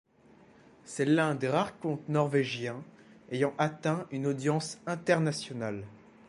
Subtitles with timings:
[0.83, 2.83] C'est l'un des rares contes norvégiens
[3.31, 5.83] ayant atteint une audience internationale.